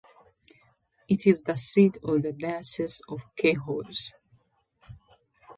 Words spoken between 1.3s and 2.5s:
the seat of the